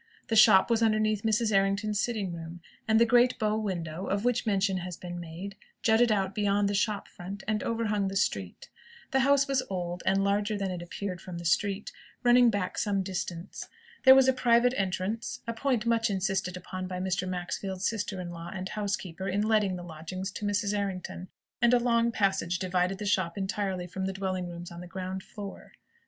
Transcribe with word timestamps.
The 0.29 0.35
shop 0.35 0.71
was 0.71 0.81
underneath 0.81 1.21
Mrs. 1.21 1.51
Errington's 1.55 1.99
sitting 1.99 2.33
room, 2.33 2.59
and 2.87 2.99
the 2.99 3.05
great 3.05 3.37
bow 3.37 3.55
window, 3.55 4.07
of 4.07 4.25
which 4.25 4.47
mention 4.47 4.77
has 4.77 4.97
been 4.97 5.19
made, 5.19 5.55
jutted 5.83 6.11
out 6.11 6.33
beyond 6.33 6.67
the 6.67 6.73
shop 6.73 7.07
front, 7.07 7.43
and 7.47 7.61
overhung 7.61 8.07
the 8.07 8.15
street. 8.15 8.67
The 9.11 9.19
house 9.19 9.47
was 9.47 9.61
old, 9.69 10.01
and 10.03 10.23
larger 10.23 10.57
than 10.57 10.71
it 10.71 10.81
appeared 10.81 11.21
from 11.21 11.37
the 11.37 11.45
street, 11.45 11.91
running 12.23 12.49
back 12.49 12.79
some 12.79 13.03
distance. 13.03 13.69
There 14.03 14.15
was 14.15 14.27
a 14.27 14.33
private 14.33 14.73
entrance 14.75 15.41
a 15.45 15.53
point 15.53 15.85
much 15.85 16.09
insisted 16.09 16.57
upon 16.57 16.87
by 16.87 16.99
Mr. 16.99 17.29
Maxfield's 17.29 17.87
sister 17.87 18.19
in 18.19 18.31
law 18.31 18.49
and 18.51 18.69
housekeeper 18.69 19.27
in 19.27 19.43
letting 19.43 19.75
the 19.75 19.83
lodgings 19.83 20.31
to 20.31 20.45
Mrs. 20.47 20.75
Errington 20.75 21.27
and 21.61 21.75
a 21.75 21.79
long 21.79 22.11
passage 22.11 22.57
divided 22.57 22.97
the 22.97 23.05
shop 23.05 23.37
entirely 23.37 23.85
from 23.85 24.05
the 24.05 24.13
dwelling 24.13 24.47
rooms 24.47 24.71
on 24.71 24.81
the 24.81 24.87
ground 24.87 25.21
floor. 25.21 25.73